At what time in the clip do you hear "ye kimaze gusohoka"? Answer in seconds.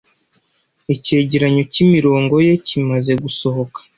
2.45-3.79